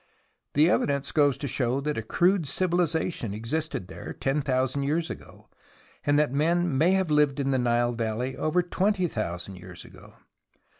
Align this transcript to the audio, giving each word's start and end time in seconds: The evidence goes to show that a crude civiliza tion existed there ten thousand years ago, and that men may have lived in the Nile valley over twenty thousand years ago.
The 0.55 0.67
evidence 0.67 1.11
goes 1.11 1.37
to 1.37 1.47
show 1.47 1.79
that 1.81 1.95
a 1.95 2.01
crude 2.01 2.45
civiliza 2.47 3.13
tion 3.13 3.35
existed 3.35 3.87
there 3.87 4.13
ten 4.13 4.41
thousand 4.41 4.81
years 4.81 5.11
ago, 5.11 5.47
and 6.03 6.17
that 6.17 6.31
men 6.31 6.75
may 6.75 6.93
have 6.93 7.11
lived 7.11 7.39
in 7.39 7.51
the 7.51 7.59
Nile 7.59 7.93
valley 7.93 8.35
over 8.35 8.63
twenty 8.63 9.07
thousand 9.07 9.57
years 9.57 9.85
ago. 9.85 10.15